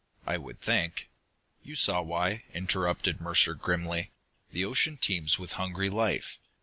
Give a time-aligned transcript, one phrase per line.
[0.25, 1.09] "I would think"
[1.63, 4.09] "You saw why," interrupted Mercer grimly.
[4.51, 6.39] "The ocean teems with hungry life.